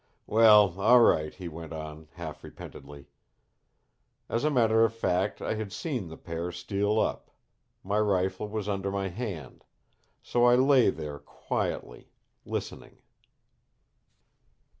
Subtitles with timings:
[0.25, 3.05] "Well, all right," he went on, half repentantly.
[4.29, 7.29] "As a matter of fact, I had seen the pair steal up.
[7.83, 9.63] My rifle was under my hand.
[10.23, 12.09] So I lay there quietly,
[12.45, 12.97] listening.